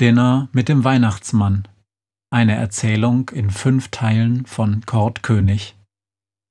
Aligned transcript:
Dinner 0.00 0.48
mit 0.52 0.68
dem 0.68 0.84
Weihnachtsmann. 0.84 1.66
Eine 2.30 2.54
Erzählung 2.54 3.30
in 3.30 3.50
fünf 3.50 3.88
Teilen 3.88 4.46
von 4.46 4.86
Kurt 4.86 5.24
König. 5.24 5.76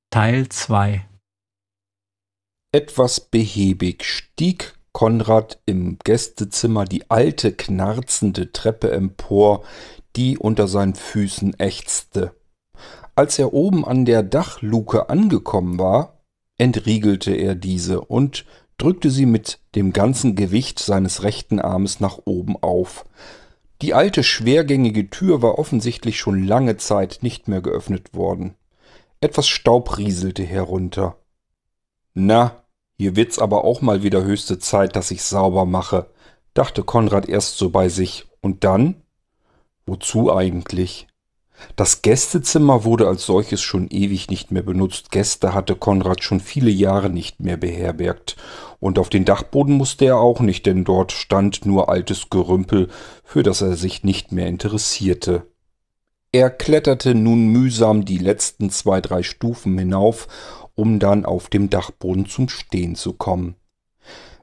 Teil 0.10 0.50
2 0.50 1.08
Etwas 2.74 3.22
behäbig 3.22 4.04
stieg 4.04 4.74
Konrad 4.92 5.62
im 5.66 5.98
Gästezimmer 6.04 6.84
die 6.84 7.10
alte 7.10 7.54
knarzende 7.54 8.52
Treppe 8.52 8.92
empor, 8.92 9.64
die 10.18 10.38
unter 10.38 10.68
seinen 10.68 10.96
Füßen 10.96 11.58
ächzte. 11.58 12.36
Als 13.16 13.40
er 13.40 13.54
oben 13.54 13.86
an 13.86 14.04
der 14.04 14.24
Dachluke 14.24 15.10
angekommen 15.10 15.80
war, 15.80 16.22
entriegelte 16.58 17.32
er 17.32 17.56
diese 17.56 18.02
und 18.02 18.46
drückte 18.78 19.10
sie 19.10 19.26
mit 19.26 19.60
dem 19.76 19.94
ganzen 19.94 20.36
Gewicht 20.36 20.80
seines 20.80 21.24
rechten 21.24 21.60
Armes 21.60 22.00
nach 22.00 22.20
oben 22.26 22.56
auf. 22.62 23.06
Die 23.82 23.94
alte 23.94 24.24
schwergängige 24.24 25.10
Tür 25.10 25.42
war 25.42 25.60
offensichtlich 25.60 26.20
schon 26.20 26.46
lange 26.46 26.78
Zeit 26.78 27.20
nicht 27.22 27.48
mehr 27.48 27.62
geöffnet 27.62 28.14
worden. 28.14 28.56
Etwas 29.22 29.48
Staub 29.48 29.98
rieselte 29.98 30.44
herunter. 30.44 31.18
Na, 32.14 32.64
hier 32.98 33.16
wird's 33.16 33.40
aber 33.40 33.64
auch 33.64 33.82
mal 33.82 34.02
wieder 34.02 34.24
höchste 34.24 34.58
Zeit, 34.58 34.96
dass 34.96 35.12
ich 35.12 35.24
sauber 35.24 35.66
mache, 35.66 36.10
dachte 36.54 36.84
Konrad 36.84 37.30
erst 37.30 37.58
so 37.58 37.70
bei 37.70 37.90
sich. 37.90 38.26
Und 38.42 38.64
dann? 38.64 39.04
Wozu 39.86 40.34
eigentlich? 40.34 41.08
Das 41.76 42.02
Gästezimmer 42.02 42.84
wurde 42.84 43.08
als 43.08 43.26
solches 43.26 43.62
schon 43.62 43.88
ewig 43.90 44.30
nicht 44.30 44.52
mehr 44.52 44.64
benutzt. 44.64 45.12
Gäste 45.12 45.54
hatte 45.54 45.76
Konrad 45.76 46.24
schon 46.24 46.40
viele 46.40 46.70
Jahre 46.70 47.10
nicht 47.10 47.40
mehr 47.40 47.58
beherbergt. 47.58 48.36
Und 48.80 49.00
auf 49.00 49.10
den 49.10 49.26
Dachboden 49.26 49.76
musste 49.76 50.06
er 50.06 50.18
auch 50.18 50.40
nicht, 50.40 50.66
denn 50.66 50.84
dort 50.84 51.12
stand 51.12 51.66
nur 51.66 51.90
altes 51.90 52.30
Gerümpel, 52.30 52.90
für 53.24 53.44
das 53.44 53.62
er 53.62 53.76
sich 53.76 54.04
nicht 54.04 54.32
mehr 54.32 54.48
interessierte. 54.48 55.48
Er 56.32 56.50
kletterte 56.50 57.16
nun 57.16 57.48
mühsam 57.48 58.06
die 58.06 58.18
letzten 58.18 58.70
zwei, 58.70 59.02
drei 59.02 59.24
Stufen 59.24 59.78
hinauf, 59.78 60.28
um 60.76 61.00
dann 61.00 61.26
auf 61.26 61.50
dem 61.50 61.70
Dachboden 61.70 62.28
zum 62.28 62.50
Stehen 62.50 62.96
zu 62.96 63.14
kommen. 63.14 63.56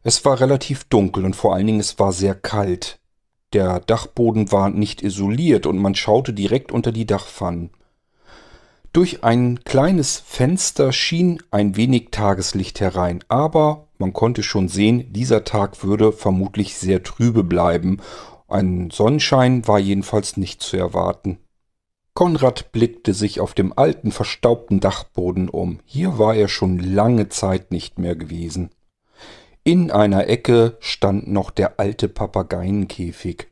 Es 0.02 0.24
war 0.24 0.40
relativ 0.40 0.84
dunkel 0.84 1.24
und 1.24 1.36
vor 1.36 1.54
allen 1.54 1.66
Dingen 1.66 1.80
es 1.80 1.98
war 1.98 2.12
sehr 2.12 2.34
kalt. 2.34 2.98
Der 3.54 3.78
Dachboden 3.78 4.50
war 4.50 4.68
nicht 4.68 5.00
isoliert 5.02 5.64
und 5.66 5.78
man 5.78 5.94
schaute 5.94 6.32
direkt 6.32 6.72
unter 6.72 6.90
die 6.90 7.06
Dachpfannen. 7.06 7.70
Durch 8.92 9.22
ein 9.24 9.60
kleines 9.64 10.18
Fenster 10.18 10.92
schien 10.92 11.40
ein 11.52 11.76
wenig 11.76 12.08
Tageslicht 12.10 12.80
herein, 12.80 13.22
aber 13.28 13.86
man 13.98 14.12
konnte 14.12 14.42
schon 14.42 14.68
sehen, 14.68 15.12
dieser 15.12 15.44
Tag 15.44 15.84
würde 15.84 16.12
vermutlich 16.12 16.74
sehr 16.74 17.02
trübe 17.04 17.44
bleiben. 17.44 18.00
Ein 18.48 18.90
Sonnenschein 18.90 19.66
war 19.68 19.78
jedenfalls 19.78 20.36
nicht 20.36 20.60
zu 20.60 20.76
erwarten. 20.76 21.38
Konrad 22.12 22.70
blickte 22.72 23.14
sich 23.14 23.40
auf 23.40 23.54
dem 23.54 23.76
alten, 23.76 24.12
verstaubten 24.12 24.78
Dachboden 24.78 25.48
um. 25.48 25.80
Hier 25.84 26.18
war 26.18 26.34
er 26.34 26.48
schon 26.48 26.78
lange 26.78 27.28
Zeit 27.28 27.70
nicht 27.72 27.98
mehr 27.98 28.14
gewesen. 28.14 28.70
In 29.66 29.90
einer 29.90 30.28
Ecke 30.28 30.76
stand 30.80 31.26
noch 31.26 31.50
der 31.50 31.80
alte 31.80 32.10
Papageienkäfig. 32.10 33.46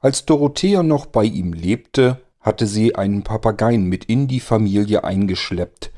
Als 0.00 0.24
Dorothea 0.24 0.82
noch 0.82 1.04
bei 1.04 1.24
ihm 1.24 1.52
lebte, 1.52 2.22
hatte 2.40 2.66
sie 2.66 2.94
einen 2.94 3.22
Papageien 3.22 3.84
mit 3.84 4.06
in 4.06 4.28
die 4.28 4.40
Familie 4.40 5.04
eingeschleppt. 5.04 5.92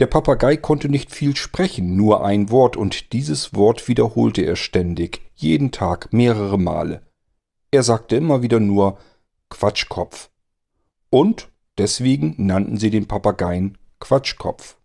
Der 0.00 0.06
Papagei 0.06 0.56
konnte 0.56 0.88
nicht 0.88 1.12
viel 1.12 1.36
sprechen, 1.36 1.94
nur 1.94 2.24
ein 2.24 2.50
Wort, 2.50 2.76
und 2.76 3.12
dieses 3.12 3.54
Wort 3.54 3.86
wiederholte 3.86 4.42
er 4.42 4.56
ständig, 4.56 5.22
jeden 5.36 5.70
Tag 5.70 6.12
mehrere 6.12 6.58
Male. 6.58 7.02
Er 7.70 7.84
sagte 7.84 8.16
immer 8.16 8.42
wieder 8.42 8.58
nur 8.58 8.98
Quatschkopf. 9.48 10.28
Und 11.08 11.48
deswegen 11.78 12.34
nannten 12.36 12.78
sie 12.78 12.90
den 12.90 13.06
Papageien 13.06 13.78
Quatschkopf. 14.00 14.77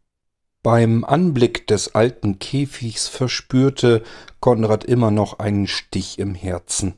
Beim 0.63 1.03
Anblick 1.03 1.67
des 1.67 1.93
alten 1.93 2.39
Käfigs 2.39 3.09
verspürte 3.09 4.01
Konrad 4.39 4.85
immer 4.85 5.11
noch 5.11 5.39
einen 5.39 5.67
Stich 5.67 6.19
im 6.19 6.35
Herzen. 6.35 6.93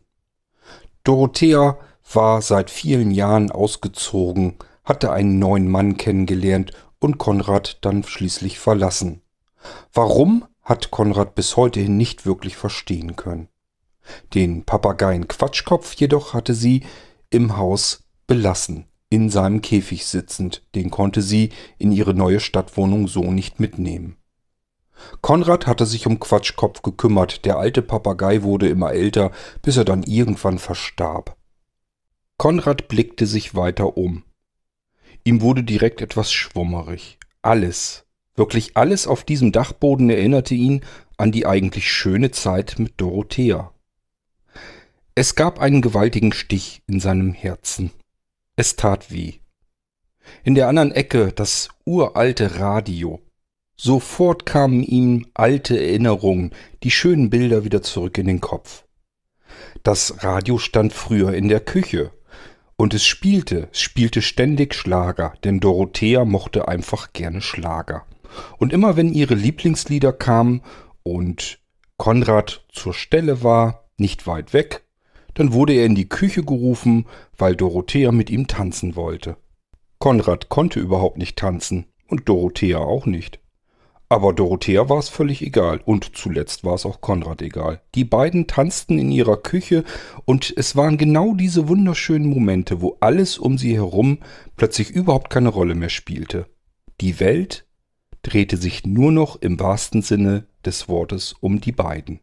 Dorothea 1.03 1.79
war 2.13 2.43
seit 2.43 2.69
vielen 2.69 3.09
Jahren 3.09 3.49
ausgezogen, 3.49 4.59
hatte 4.83 5.11
einen 5.11 5.39
neuen 5.39 5.67
Mann 5.67 5.97
kennengelernt 5.97 6.73
und 6.99 7.17
Konrad 7.17 7.79
dann 7.81 8.03
schließlich 8.03 8.59
verlassen. 8.59 9.23
Warum 9.91 10.45
hat 10.61 10.91
Konrad 10.91 11.33
bis 11.33 11.57
heute 11.57 11.79
hin 11.79 11.97
nicht 11.97 12.27
wirklich 12.27 12.57
verstehen 12.57 13.15
können. 13.15 13.47
Den 14.35 14.63
Papageien 14.63 15.27
Quatschkopf 15.27 15.95
jedoch 15.95 16.35
hatte 16.35 16.53
sie 16.53 16.83
im 17.31 17.57
Haus 17.57 18.03
belassen 18.27 18.85
in 19.15 19.29
seinem 19.29 19.61
Käfig 19.61 20.05
sitzend, 20.05 20.61
den 20.75 20.91
konnte 20.91 21.21
sie 21.21 21.51
in 21.77 21.93
ihre 21.93 22.13
neue 22.13 22.41
Stadtwohnung 22.41 23.07
so 23.07 23.31
nicht 23.31 23.61
mitnehmen. 23.61 24.17
Konrad 25.21 25.67
hatte 25.67 25.85
sich 25.85 26.05
um 26.05 26.19
Quatschkopf 26.19 26.81
gekümmert, 26.81 27.45
der 27.45 27.57
alte 27.57 27.81
Papagei 27.81 28.43
wurde 28.43 28.67
immer 28.67 28.91
älter, 28.91 29.31
bis 29.61 29.77
er 29.77 29.85
dann 29.85 30.03
irgendwann 30.03 30.59
verstarb. 30.59 31.37
Konrad 32.37 32.89
blickte 32.89 33.25
sich 33.25 33.55
weiter 33.55 33.95
um. 33.95 34.23
Ihm 35.23 35.39
wurde 35.39 35.63
direkt 35.63 36.01
etwas 36.01 36.33
schwummerig. 36.33 37.17
Alles, 37.41 38.05
wirklich 38.35 38.75
alles 38.75 39.07
auf 39.07 39.23
diesem 39.23 39.53
Dachboden 39.53 40.09
erinnerte 40.09 40.55
ihn 40.55 40.81
an 41.15 41.31
die 41.31 41.45
eigentlich 41.45 41.89
schöne 41.89 42.31
Zeit 42.31 42.79
mit 42.79 42.95
Dorothea. 42.97 43.71
Es 45.15 45.35
gab 45.35 45.59
einen 45.59 45.81
gewaltigen 45.81 46.33
Stich 46.33 46.81
in 46.87 46.99
seinem 46.99 47.31
Herzen. 47.31 47.91
Es 48.55 48.75
tat 48.75 49.11
weh. 49.11 49.39
In 50.43 50.55
der 50.55 50.67
anderen 50.67 50.91
Ecke 50.91 51.31
das 51.33 51.69
uralte 51.83 52.59
Radio. 52.59 53.21
Sofort 53.75 54.45
kamen 54.45 54.81
ihm 54.81 55.27
alte 55.33 55.77
Erinnerungen, 55.77 56.51
die 56.83 56.91
schönen 56.91 57.29
Bilder 57.29 57.65
wieder 57.65 57.81
zurück 57.81 58.17
in 58.17 58.27
den 58.27 58.39
Kopf. 58.39 58.85
Das 59.83 60.23
Radio 60.23 60.57
stand 60.57 60.93
früher 60.93 61.33
in 61.33 61.49
der 61.49 61.59
Küche. 61.59 62.11
Und 62.77 62.93
es 62.93 63.05
spielte, 63.05 63.69
es 63.71 63.81
spielte 63.81 64.21
ständig 64.21 64.73
Schlager, 64.73 65.33
denn 65.43 65.59
Dorothea 65.59 66.25
mochte 66.25 66.67
einfach 66.67 67.13
gerne 67.13 67.41
Schlager. 67.41 68.05
Und 68.57 68.73
immer 68.73 68.97
wenn 68.97 69.13
ihre 69.13 69.35
Lieblingslieder 69.35 70.11
kamen 70.11 70.61
und 71.03 71.59
Konrad 71.97 72.65
zur 72.71 72.93
Stelle 72.93 73.43
war, 73.43 73.89
nicht 73.97 74.27
weit 74.27 74.53
weg, 74.53 74.84
dann 75.35 75.53
wurde 75.53 75.73
er 75.73 75.85
in 75.85 75.95
die 75.95 76.09
Küche 76.09 76.43
gerufen, 76.43 77.05
weil 77.37 77.55
Dorothea 77.55 78.11
mit 78.11 78.31
ihm 78.31 78.47
tanzen 78.47 78.95
wollte. 78.95 79.37
Konrad 79.99 80.49
konnte 80.49 80.79
überhaupt 80.79 81.17
nicht 81.17 81.37
tanzen 81.37 81.85
und 82.07 82.27
Dorothea 82.27 82.79
auch 82.79 83.05
nicht. 83.05 83.39
Aber 84.07 84.33
Dorothea 84.33 84.87
war 84.87 84.99
es 84.99 85.09
völlig 85.09 85.41
egal 85.41 85.81
und 85.83 86.15
zuletzt 86.15 86.63
war 86.63 86.75
es 86.75 86.85
auch 86.85 87.01
Konrad 87.01 87.41
egal. 87.41 87.81
Die 87.95 88.05
beiden 88.05 88.45
tanzten 88.45 88.99
in 88.99 89.11
ihrer 89.11 89.37
Küche 89.37 89.83
und 90.25 90.53
es 90.55 90.75
waren 90.75 90.97
genau 90.97 91.33
diese 91.33 91.67
wunderschönen 91.67 92.29
Momente, 92.29 92.81
wo 92.81 92.97
alles 92.99 93.37
um 93.37 93.57
sie 93.57 93.75
herum 93.75 94.19
plötzlich 94.57 94.91
überhaupt 94.91 95.31
keine 95.31 95.49
Rolle 95.49 95.75
mehr 95.75 95.89
spielte. 95.89 96.45
Die 97.01 97.19
Welt 97.19 97.65
drehte 98.21 98.57
sich 98.57 98.85
nur 98.85 99.11
noch 99.11 99.41
im 99.41 99.59
wahrsten 99.59 100.01
Sinne 100.01 100.47
des 100.63 100.87
Wortes 100.87 101.33
um 101.39 101.59
die 101.59 101.71
beiden. 101.71 102.19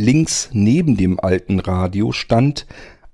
Links 0.00 0.48
neben 0.54 0.96
dem 0.96 1.20
alten 1.20 1.60
Radio 1.60 2.10
stand 2.10 2.66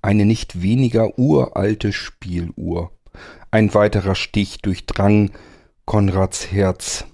eine 0.02 0.24
nicht 0.24 0.62
weniger 0.62 1.19
uralte 1.19 1.92
Spieluhr. 1.92 2.92
Ein 3.50 3.74
weiterer 3.74 4.14
Stich 4.14 4.58
durchdrang 4.58 5.32
Konrads 5.84 6.52
Herz. 6.52 7.04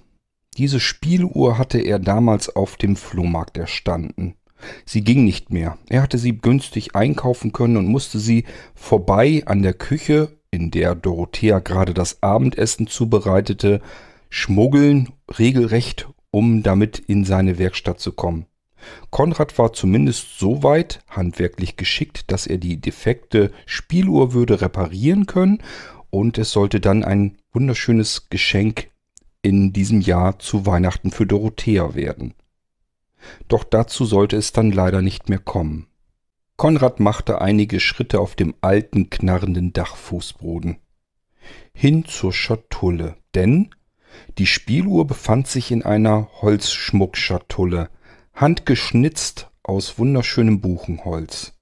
Diese 0.57 0.79
Spieluhr 0.79 1.57
hatte 1.57 1.79
er 1.79 1.97
damals 1.97 2.55
auf 2.55 2.75
dem 2.75 2.95
Flohmarkt 2.95 3.57
erstanden. 3.57 4.35
Sie 4.85 5.03
ging 5.03 5.25
nicht 5.25 5.49
mehr. 5.49 5.79
Er 5.89 6.03
hatte 6.03 6.19
sie 6.19 6.37
günstig 6.37 6.95
einkaufen 6.95 7.51
können 7.51 7.77
und 7.77 7.87
musste 7.87 8.19
sie 8.19 8.43
vorbei 8.75 9.41
an 9.47 9.63
der 9.63 9.73
Küche, 9.73 10.37
in 10.51 10.69
der 10.69 10.93
Dorothea 10.93 11.57
gerade 11.57 11.95
das 11.95 12.21
Abendessen 12.21 12.85
zubereitete, 12.85 13.81
schmuggeln, 14.29 15.13
regelrecht, 15.39 16.07
um 16.29 16.61
damit 16.61 16.99
in 16.99 17.25
seine 17.25 17.57
Werkstatt 17.57 17.99
zu 17.99 18.11
kommen. 18.11 18.45
Konrad 19.09 19.57
war 19.57 19.73
zumindest 19.73 20.39
so 20.39 20.63
weit 20.63 20.99
handwerklich 21.07 21.77
geschickt, 21.77 22.31
dass 22.31 22.47
er 22.47 22.57
die 22.57 22.79
defekte 22.79 23.51
Spieluhr 23.65 24.33
würde 24.33 24.61
reparieren 24.61 25.25
können 25.25 25.61
und 26.09 26.37
es 26.37 26.51
sollte 26.51 26.79
dann 26.79 27.03
ein 27.03 27.37
wunderschönes 27.51 28.29
Geschenk 28.29 28.89
in 29.41 29.73
diesem 29.73 30.01
Jahr 30.01 30.39
zu 30.39 30.65
Weihnachten 30.65 31.11
für 31.11 31.25
Dorothea 31.25 31.95
werden. 31.95 32.33
Doch 33.47 33.63
dazu 33.63 34.05
sollte 34.05 34.35
es 34.37 34.51
dann 34.51 34.71
leider 34.71 35.01
nicht 35.01 35.29
mehr 35.29 35.39
kommen. 35.39 35.87
Konrad 36.55 36.99
machte 36.99 37.41
einige 37.41 37.79
Schritte 37.79 38.19
auf 38.19 38.35
dem 38.35 38.53
alten, 38.61 39.09
knarrenden 39.09 39.73
Dachfußboden. 39.73 40.77
Hin 41.73 42.05
zur 42.05 42.31
Schatulle, 42.31 43.17
denn 43.33 43.71
die 44.37 44.45
Spieluhr 44.45 45.07
befand 45.07 45.47
sich 45.47 45.71
in 45.71 45.83
einer 45.83 46.29
Holzschmuckschatulle, 46.41 47.89
handgeschnitzt 48.33 49.49
aus 49.61 49.97
wunderschönem 49.99 50.59
Buchenholz. 50.59 51.53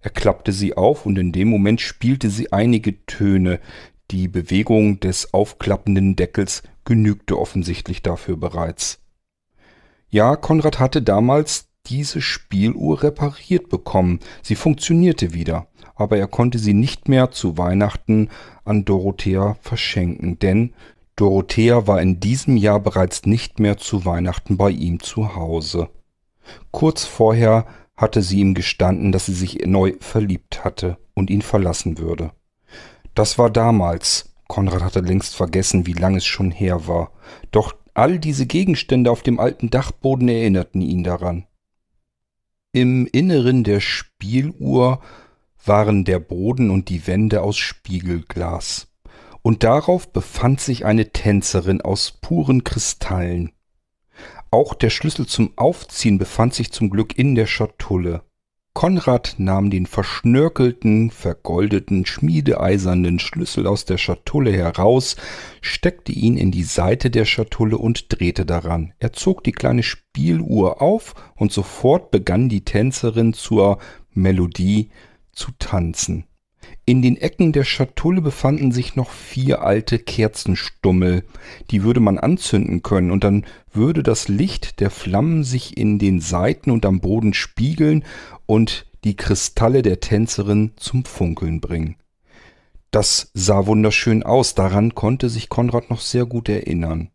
Er 0.00 0.10
klappte 0.10 0.52
sie 0.52 0.76
auf 0.76 1.06
und 1.06 1.18
in 1.18 1.32
dem 1.32 1.48
Moment 1.48 1.80
spielte 1.80 2.28
sie 2.30 2.52
einige 2.52 3.04
Töne. 3.06 3.60
Die 4.10 4.28
Bewegung 4.28 5.00
des 5.00 5.32
aufklappenden 5.32 6.16
Deckels 6.16 6.62
genügte 6.84 7.38
offensichtlich 7.38 8.02
dafür 8.02 8.36
bereits. 8.36 9.00
Ja, 10.10 10.36
Konrad 10.36 10.78
hatte 10.78 11.02
damals 11.02 11.68
diese 11.86 12.20
Spieluhr 12.20 13.02
repariert 13.02 13.68
bekommen. 13.68 14.20
Sie 14.42 14.54
funktionierte 14.54 15.34
wieder, 15.34 15.68
aber 15.94 16.18
er 16.18 16.28
konnte 16.28 16.58
sie 16.58 16.74
nicht 16.74 17.08
mehr 17.08 17.30
zu 17.30 17.58
Weihnachten 17.58 18.30
an 18.64 18.84
Dorothea 18.84 19.56
verschenken, 19.60 20.38
denn 20.38 20.74
Dorothea 21.16 21.86
war 21.86 22.00
in 22.00 22.18
diesem 22.18 22.56
Jahr 22.56 22.80
bereits 22.80 23.24
nicht 23.24 23.60
mehr 23.60 23.76
zu 23.76 24.04
Weihnachten 24.04 24.56
bei 24.56 24.70
ihm 24.70 25.00
zu 25.00 25.36
Hause. 25.36 25.88
Kurz 26.72 27.04
vorher 27.04 27.66
hatte 27.96 28.22
sie 28.22 28.40
ihm 28.40 28.54
gestanden, 28.54 29.12
dass 29.12 29.26
sie 29.26 29.34
sich 29.34 29.64
neu 29.66 29.94
verliebt 30.00 30.64
hatte 30.64 30.98
und 31.14 31.30
ihn 31.30 31.42
verlassen 31.42 31.98
würde. 31.98 32.32
Das 33.14 33.38
war 33.38 33.50
damals. 33.50 34.34
Konrad 34.48 34.82
hatte 34.82 35.00
längst 35.00 35.36
vergessen, 35.36 35.86
wie 35.86 35.92
lang 35.92 36.16
es 36.16 36.26
schon 36.26 36.50
her 36.50 36.86
war. 36.86 37.12
Doch 37.52 37.74
all 37.94 38.18
diese 38.18 38.46
Gegenstände 38.46 39.10
auf 39.10 39.22
dem 39.22 39.38
alten 39.38 39.70
Dachboden 39.70 40.28
erinnerten 40.28 40.80
ihn 40.80 41.04
daran. 41.04 41.46
Im 42.72 43.06
Inneren 43.06 43.62
der 43.62 43.78
Spieluhr 43.78 45.00
waren 45.64 46.04
der 46.04 46.18
Boden 46.18 46.70
und 46.70 46.88
die 46.88 47.06
Wände 47.06 47.42
aus 47.42 47.56
Spiegelglas. 47.56 48.88
Und 49.46 49.62
darauf 49.62 50.10
befand 50.10 50.62
sich 50.62 50.86
eine 50.86 51.10
Tänzerin 51.10 51.82
aus 51.82 52.12
puren 52.22 52.64
Kristallen. 52.64 53.52
Auch 54.50 54.72
der 54.72 54.88
Schlüssel 54.88 55.26
zum 55.26 55.52
Aufziehen 55.56 56.16
befand 56.16 56.54
sich 56.54 56.72
zum 56.72 56.88
Glück 56.88 57.18
in 57.18 57.34
der 57.34 57.44
Schatulle. 57.44 58.22
Konrad 58.72 59.34
nahm 59.36 59.68
den 59.68 59.84
verschnörkelten, 59.84 61.10
vergoldeten, 61.10 62.06
schmiedeeisernen 62.06 63.18
Schlüssel 63.18 63.66
aus 63.66 63.84
der 63.84 63.98
Schatulle 63.98 64.50
heraus, 64.50 65.16
steckte 65.60 66.12
ihn 66.12 66.38
in 66.38 66.50
die 66.50 66.62
Seite 66.64 67.10
der 67.10 67.26
Schatulle 67.26 67.76
und 67.76 68.18
drehte 68.18 68.46
daran. 68.46 68.94
Er 68.98 69.12
zog 69.12 69.44
die 69.44 69.52
kleine 69.52 69.82
Spieluhr 69.82 70.80
auf 70.80 71.14
und 71.36 71.52
sofort 71.52 72.10
begann 72.10 72.48
die 72.48 72.64
Tänzerin 72.64 73.34
zur 73.34 73.78
Melodie 74.14 74.88
zu 75.32 75.50
tanzen. 75.58 76.24
In 76.86 77.00
den 77.00 77.16
Ecken 77.16 77.52
der 77.52 77.64
Schatulle 77.64 78.20
befanden 78.20 78.72
sich 78.72 78.94
noch 78.94 79.10
vier 79.10 79.62
alte 79.62 79.98
Kerzenstummel. 79.98 81.24
Die 81.70 81.82
würde 81.82 82.00
man 82.00 82.18
anzünden 82.18 82.82
können, 82.82 83.10
und 83.10 83.24
dann 83.24 83.46
würde 83.72 84.02
das 84.02 84.28
Licht 84.28 84.80
der 84.80 84.90
Flammen 84.90 85.44
sich 85.44 85.76
in 85.76 85.98
den 85.98 86.20
Seiten 86.20 86.70
und 86.70 86.84
am 86.84 87.00
Boden 87.00 87.32
spiegeln 87.32 88.04
und 88.46 88.86
die 89.04 89.16
Kristalle 89.16 89.82
der 89.82 90.00
Tänzerin 90.00 90.72
zum 90.76 91.04
Funkeln 91.04 91.60
bringen. 91.60 91.96
Das 92.90 93.30
sah 93.34 93.66
wunderschön 93.66 94.22
aus, 94.22 94.54
daran 94.54 94.94
konnte 94.94 95.28
sich 95.28 95.48
Konrad 95.48 95.90
noch 95.90 96.00
sehr 96.00 96.26
gut 96.26 96.48
erinnern. 96.48 97.10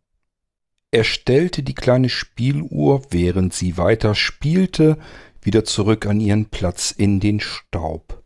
Er 0.90 1.04
stellte 1.04 1.62
die 1.62 1.74
kleine 1.74 2.08
Spieluhr, 2.08 3.02
während 3.10 3.54
sie 3.54 3.78
weiter 3.78 4.14
spielte, 4.14 4.98
wieder 5.40 5.64
zurück 5.64 6.06
an 6.06 6.20
ihren 6.20 6.46
Platz 6.46 6.90
in 6.90 7.20
den 7.20 7.40
Staub. 7.40 8.19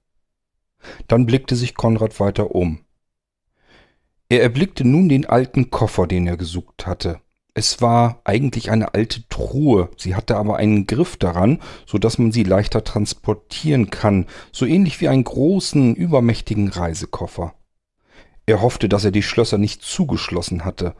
Dann 1.09 1.27
blickte 1.27 1.57
sich 1.57 1.75
Konrad 1.75 2.21
weiter 2.21 2.55
um. 2.55 2.81
Er 4.29 4.43
erblickte 4.43 4.85
nun 4.85 5.09
den 5.09 5.27
alten 5.27 5.71
Koffer, 5.71 6.07
den 6.07 6.27
er 6.27 6.37
gesucht 6.37 6.87
hatte. 6.87 7.21
Es 7.57 7.81
war 7.81 8.21
eigentlich 8.25 8.73
eine 8.73 8.95
alte 8.95 9.29
Truhe, 9.29 9.91
sie 9.97 10.17
hatte 10.17 10.37
aber 10.37 10.57
einen 10.57 10.89
Griff 10.89 11.17
daran, 11.17 11.61
so 11.87 11.99
dass 11.99 12.19
man 12.19 12.33
sie 12.33 12.43
leichter 12.43 12.83
transportieren 12.83 13.91
kann, 13.91 14.27
so 14.51 14.67
ähnlich 14.67 15.01
wie 15.01 15.09
einen 15.09 15.23
großen, 15.23 15.95
übermächtigen 15.95 16.69
Reisekoffer. 16.69 17.55
Er 18.47 18.61
hoffte, 18.61 18.89
dass 18.89 19.05
er 19.05 19.13
die 19.13 19.23
Schlösser 19.23 19.57
nicht 19.57 19.83
zugeschlossen 19.83 20.65
hatte, 20.65 20.97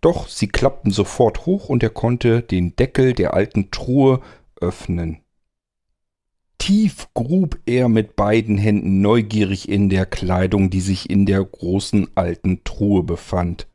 doch 0.00 0.28
sie 0.28 0.46
klappten 0.46 0.92
sofort 0.92 1.44
hoch 1.44 1.68
und 1.68 1.82
er 1.82 1.90
konnte 1.90 2.42
den 2.42 2.76
Deckel 2.76 3.12
der 3.12 3.34
alten 3.34 3.72
Truhe 3.72 4.20
öffnen. 4.60 5.22
Tief 6.66 7.06
grub 7.14 7.60
er 7.64 7.88
mit 7.88 8.16
beiden 8.16 8.58
Händen 8.58 9.00
neugierig 9.00 9.68
in 9.68 9.88
der 9.88 10.04
Kleidung, 10.04 10.68
die 10.68 10.80
sich 10.80 11.08
in 11.08 11.24
der 11.24 11.44
großen 11.44 12.08
alten 12.16 12.64
Truhe 12.64 13.04
befand. 13.04 13.68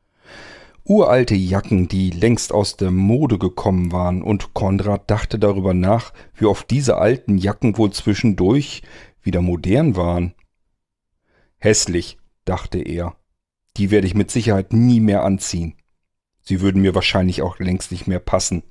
Uralte 0.83 1.33
Jacken, 1.33 1.87
die 1.87 2.09
längst 2.09 2.51
aus 2.51 2.75
der 2.75 2.91
Mode 2.91 3.37
gekommen 3.37 3.93
waren, 3.93 4.21
und 4.21 4.53
Konrad 4.53 5.09
dachte 5.09 5.39
darüber 5.39 5.73
nach, 5.73 6.11
wie 6.35 6.43
oft 6.43 6.69
diese 6.69 6.97
alten 6.97 7.37
Jacken 7.37 7.77
wohl 7.77 7.91
zwischendurch 7.91 8.83
wieder 9.23 9.41
modern 9.41 9.95
waren. 9.95 10.33
Hässlich, 11.59 12.17
dachte 12.43 12.79
er. 12.79 13.15
Die 13.77 13.89
werde 13.89 14.05
ich 14.05 14.15
mit 14.15 14.31
Sicherheit 14.31 14.73
nie 14.73 14.99
mehr 14.99 15.23
anziehen. 15.23 15.75
Sie 16.41 16.59
würden 16.59 16.81
mir 16.81 16.93
wahrscheinlich 16.93 17.41
auch 17.41 17.57
längst 17.57 17.93
nicht 17.93 18.07
mehr 18.07 18.19
passen. 18.19 18.63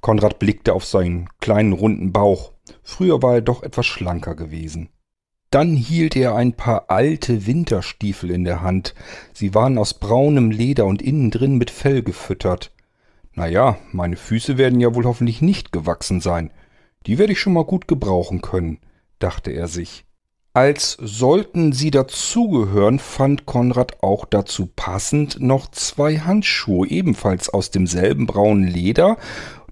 Konrad 0.00 0.38
blickte 0.38 0.72
auf 0.72 0.84
seinen 0.84 1.28
kleinen 1.40 1.72
runden 1.72 2.12
Bauch. 2.12 2.53
Früher 2.82 3.22
war 3.22 3.34
er 3.34 3.42
doch 3.42 3.62
etwas 3.62 3.86
schlanker 3.86 4.34
gewesen. 4.34 4.88
Dann 5.50 5.76
hielt 5.76 6.16
er 6.16 6.34
ein 6.34 6.54
paar 6.54 6.90
alte 6.90 7.46
Winterstiefel 7.46 8.30
in 8.30 8.44
der 8.44 8.62
Hand. 8.62 8.94
Sie 9.32 9.54
waren 9.54 9.78
aus 9.78 9.94
braunem 9.94 10.50
Leder 10.50 10.86
und 10.86 11.00
innen 11.00 11.30
drin 11.30 11.56
mit 11.56 11.70
Fell 11.70 12.02
gefüttert. 12.02 12.72
Na 13.34 13.46
ja, 13.46 13.78
meine 13.92 14.16
Füße 14.16 14.58
werden 14.58 14.80
ja 14.80 14.94
wohl 14.94 15.04
hoffentlich 15.04 15.42
nicht 15.42 15.72
gewachsen 15.72 16.20
sein. 16.20 16.50
Die 17.06 17.18
werde 17.18 17.32
ich 17.32 17.40
schon 17.40 17.52
mal 17.52 17.64
gut 17.64 17.86
gebrauchen 17.86 18.40
können, 18.40 18.78
dachte 19.18 19.50
er 19.50 19.68
sich. 19.68 20.04
Als 20.54 20.96
sollten 21.00 21.72
sie 21.72 21.90
dazugehören, 21.90 23.00
fand 23.00 23.44
Konrad 23.44 24.02
auch 24.02 24.24
dazu 24.24 24.70
passend 24.74 25.40
noch 25.40 25.68
zwei 25.70 26.18
Handschuhe, 26.18 26.88
ebenfalls 26.88 27.48
aus 27.48 27.70
demselben 27.70 28.26
braunen 28.26 28.66
Leder 28.66 29.18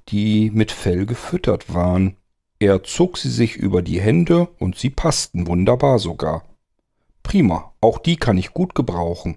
die 0.09 0.51
mit 0.53 0.73
Fell 0.73 1.07
gefüttert 1.07 1.73
waren. 1.73 2.17
Er 2.63 2.85
zog 2.85 3.19
sie 3.19 3.29
sich 3.29 3.57
über 3.57 3.83
die 3.83 4.01
Hände 4.01 4.47
und 4.61 4.79
sie 4.79 4.91
passten 4.91 5.49
wunderbar 5.49 5.99
sogar. 5.99 6.45
Prima, 7.25 7.73
auch 7.81 7.99
die 7.99 8.15
kann 8.15 8.39
ich 8.39 8.55
gut 8.55 8.77
gebrauchen. 8.77 9.37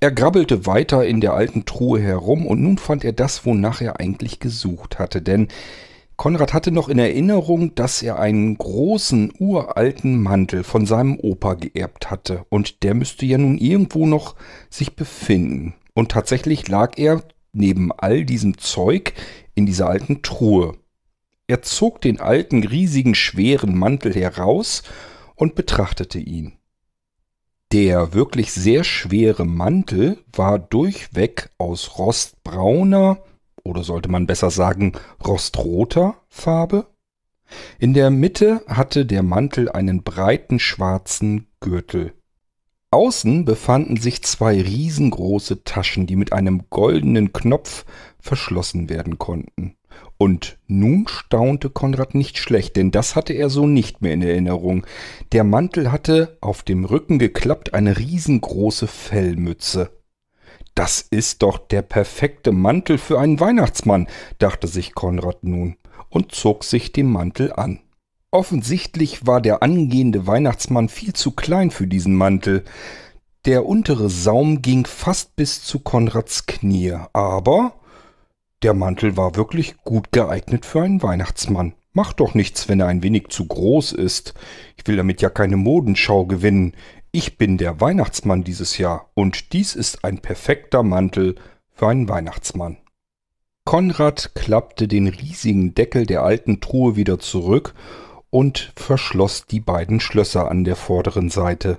Er 0.00 0.12
grabbelte 0.12 0.64
weiter 0.64 1.04
in 1.04 1.20
der 1.20 1.34
alten 1.34 1.66
Truhe 1.66 2.00
herum 2.00 2.46
und 2.46 2.62
nun 2.62 2.78
fand 2.78 3.04
er 3.04 3.12
das, 3.12 3.44
wonach 3.44 3.82
er 3.82 4.00
eigentlich 4.00 4.40
gesucht 4.40 4.98
hatte, 4.98 5.20
denn 5.20 5.48
Konrad 6.16 6.54
hatte 6.54 6.72
noch 6.72 6.88
in 6.88 6.98
Erinnerung, 6.98 7.74
dass 7.74 8.00
er 8.00 8.18
einen 8.18 8.56
großen, 8.56 9.34
uralten 9.38 10.22
Mantel 10.22 10.64
von 10.64 10.86
seinem 10.86 11.20
Opa 11.20 11.52
geerbt 11.52 12.10
hatte, 12.10 12.46
und 12.48 12.82
der 12.82 12.94
müsste 12.94 13.26
ja 13.26 13.36
nun 13.36 13.58
irgendwo 13.58 14.06
noch 14.06 14.36
sich 14.70 14.96
befinden. 14.96 15.74
Und 15.92 16.12
tatsächlich 16.12 16.66
lag 16.66 16.96
er 16.96 17.22
neben 17.52 17.92
all 17.92 18.24
diesem 18.24 18.56
Zeug 18.56 19.12
in 19.54 19.66
dieser 19.66 19.90
alten 19.90 20.22
Truhe. 20.22 20.78
Er 21.48 21.62
zog 21.62 22.00
den 22.00 22.20
alten, 22.20 22.64
riesigen, 22.64 23.14
schweren 23.14 23.78
Mantel 23.78 24.14
heraus 24.14 24.82
und 25.36 25.54
betrachtete 25.54 26.18
ihn. 26.18 26.58
Der 27.72 28.14
wirklich 28.14 28.52
sehr 28.52 28.84
schwere 28.84 29.44
Mantel 29.44 30.18
war 30.32 30.58
durchweg 30.58 31.50
aus 31.58 31.98
rostbrauner 31.98 33.22
oder 33.64 33.82
sollte 33.82 34.08
man 34.08 34.26
besser 34.26 34.50
sagen 34.50 34.92
rostroter 35.24 36.16
Farbe. 36.28 36.86
In 37.78 37.94
der 37.94 38.10
Mitte 38.10 38.62
hatte 38.66 39.06
der 39.06 39.22
Mantel 39.22 39.68
einen 39.68 40.02
breiten 40.02 40.58
schwarzen 40.58 41.48
Gürtel. 41.60 42.12
Außen 42.90 43.44
befanden 43.44 43.96
sich 43.96 44.22
zwei 44.22 44.60
riesengroße 44.60 45.64
Taschen, 45.64 46.06
die 46.06 46.16
mit 46.16 46.32
einem 46.32 46.70
goldenen 46.70 47.32
Knopf 47.32 47.84
verschlossen 48.20 48.88
werden 48.88 49.18
konnten. 49.18 49.76
Und 50.18 50.58
nun 50.66 51.06
staunte 51.08 51.68
Konrad 51.68 52.14
nicht 52.14 52.38
schlecht, 52.38 52.76
denn 52.76 52.90
das 52.90 53.16
hatte 53.16 53.34
er 53.34 53.50
so 53.50 53.66
nicht 53.66 54.00
mehr 54.00 54.14
in 54.14 54.22
Erinnerung. 54.22 54.86
Der 55.32 55.44
Mantel 55.44 55.92
hatte 55.92 56.38
auf 56.40 56.62
dem 56.62 56.84
Rücken 56.84 57.18
geklappt 57.18 57.74
eine 57.74 57.98
riesengroße 57.98 58.86
Fellmütze. 58.86 59.90
Das 60.74 61.06
ist 61.10 61.42
doch 61.42 61.58
der 61.58 61.82
perfekte 61.82 62.52
Mantel 62.52 62.98
für 62.98 63.18
einen 63.18 63.40
Weihnachtsmann, 63.40 64.08
dachte 64.38 64.68
sich 64.68 64.94
Konrad 64.94 65.44
nun 65.44 65.76
und 66.08 66.32
zog 66.32 66.64
sich 66.64 66.92
den 66.92 67.10
Mantel 67.10 67.52
an. 67.52 67.80
Offensichtlich 68.30 69.26
war 69.26 69.40
der 69.40 69.62
angehende 69.62 70.26
Weihnachtsmann 70.26 70.88
viel 70.88 71.12
zu 71.12 71.30
klein 71.30 71.70
für 71.70 71.86
diesen 71.86 72.14
Mantel. 72.14 72.64
Der 73.46 73.64
untere 73.64 74.10
Saum 74.10 74.60
ging 74.60 74.84
fast 74.84 75.36
bis 75.36 75.62
zu 75.62 75.78
Konrads 75.78 76.46
Knie, 76.46 76.96
aber 77.12 77.74
der 78.62 78.74
Mantel 78.74 79.16
war 79.16 79.36
wirklich 79.36 79.76
gut 79.84 80.12
geeignet 80.12 80.64
für 80.66 80.82
einen 80.82 81.02
Weihnachtsmann. 81.02 81.74
Macht 81.92 82.20
doch 82.20 82.34
nichts, 82.34 82.68
wenn 82.68 82.80
er 82.80 82.88
ein 82.88 83.02
wenig 83.02 83.28
zu 83.28 83.46
groß 83.46 83.92
ist. 83.92 84.34
Ich 84.76 84.86
will 84.86 84.96
damit 84.96 85.22
ja 85.22 85.30
keine 85.30 85.56
Modenschau 85.56 86.26
gewinnen. 86.26 86.74
Ich 87.10 87.38
bin 87.38 87.58
der 87.58 87.80
Weihnachtsmann 87.80 88.44
dieses 88.44 88.76
Jahr 88.78 89.10
und 89.14 89.52
dies 89.52 89.74
ist 89.74 90.04
ein 90.04 90.18
perfekter 90.18 90.82
Mantel 90.82 91.36
für 91.72 91.88
einen 91.88 92.08
Weihnachtsmann. 92.08 92.78
Konrad 93.64 94.34
klappte 94.34 94.86
den 94.86 95.08
riesigen 95.08 95.74
Deckel 95.74 96.06
der 96.06 96.22
alten 96.22 96.60
Truhe 96.60 96.96
wieder 96.96 97.18
zurück 97.18 97.74
und 98.30 98.72
verschloss 98.76 99.46
die 99.46 99.60
beiden 99.60 99.98
Schlösser 100.00 100.50
an 100.50 100.64
der 100.64 100.76
vorderen 100.76 101.30
Seite. 101.30 101.78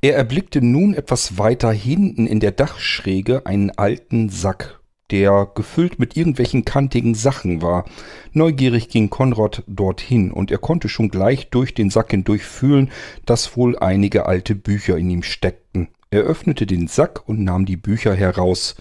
Er 0.00 0.14
erblickte 0.14 0.62
nun 0.62 0.94
etwas 0.94 1.38
weiter 1.38 1.72
hinten 1.72 2.26
in 2.26 2.38
der 2.38 2.52
Dachschräge 2.52 3.46
einen 3.46 3.70
alten 3.70 4.28
Sack, 4.28 4.77
der 5.10 5.48
gefüllt 5.54 5.98
mit 5.98 6.16
irgendwelchen 6.16 6.64
kantigen 6.64 7.14
Sachen 7.14 7.62
war. 7.62 7.84
Neugierig 8.32 8.88
ging 8.88 9.10
Konrad 9.10 9.62
dorthin, 9.66 10.30
und 10.30 10.50
er 10.50 10.58
konnte 10.58 10.88
schon 10.88 11.08
gleich 11.08 11.50
durch 11.50 11.74
den 11.74 11.90
Sack 11.90 12.10
hindurch 12.10 12.42
fühlen, 12.42 12.90
dass 13.26 13.56
wohl 13.56 13.78
einige 13.78 14.26
alte 14.26 14.54
Bücher 14.54 14.96
in 14.96 15.10
ihm 15.10 15.22
steckten. 15.22 15.88
Er 16.10 16.22
öffnete 16.22 16.66
den 16.66 16.88
Sack 16.88 17.28
und 17.28 17.44
nahm 17.44 17.66
die 17.66 17.76
Bücher 17.76 18.14
heraus. 18.14 18.76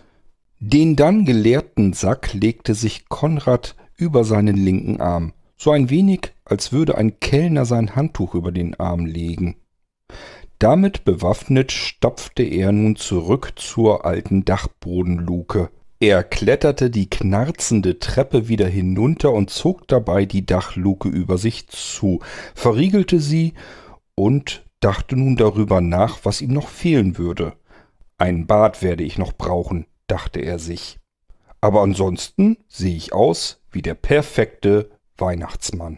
Den 0.60 0.96
dann 0.96 1.26
geleerten 1.26 1.94
Sack 1.94 2.34
legte 2.34 2.74
sich 2.74 3.10
Konrad 3.10 3.76
über 3.96 4.24
seinen 4.24 4.56
linken 4.56 5.02
Arm, 5.02 5.34
so 5.58 5.72
ein 5.72 5.90
wenig, 5.90 6.34
als 6.46 6.72
würde 6.72 6.98
ein 6.98 7.20
Kellner 7.20 7.66
sein 7.66 7.96
Handtuch 7.96 8.34
über 8.34 8.52
den 8.52 8.80
Arm 8.80 9.06
legen. 9.06 9.58
Damit 10.60 11.06
bewaffnet 11.06 11.72
stapfte 11.72 12.44
er 12.44 12.72
nun 12.72 12.96
zurück 12.96 13.54
zur 13.58 14.06
alten 14.06 14.46
Dachbodenluke. 14.46 15.70
Er 16.00 16.24
kletterte 16.24 16.92
die 16.92 17.10
knarzende 17.10 17.98
Treppe 17.98 18.48
wieder 18.48 18.68
hinunter 18.68 19.34
und 19.34 19.50
zog 19.50 19.88
dabei 19.88 20.25
die 20.25 20.46
Dachluke 20.46 21.10
über 21.10 21.39
sich 21.39 21.68
zu, 21.70 22.20
verriegelte 22.54 23.20
sie 23.20 23.54
und 24.13 24.63
dachte 24.80 25.16
nun 25.16 25.38
darüber 25.38 25.82
nach, 25.82 26.20
was 26.24 26.42
ihm 26.42 26.54
noch 26.54 26.68
fehlen 26.68 27.18
würde. 27.18 27.54
Ein 28.20 28.46
Bad 28.46 28.84
werde 28.84 29.04
ich 29.04 29.18
noch 29.18 29.34
brauchen, 29.34 29.88
dachte 30.06 30.39
er 30.39 30.60
sich. 30.60 31.00
Aber 31.62 31.82
ansonsten 31.82 32.58
sehe 32.68 32.96
ich 32.96 33.13
aus 33.13 33.63
wie 33.72 33.82
der 33.82 33.96
perfekte 33.96 34.92
Weihnachtsmann. 35.18 35.98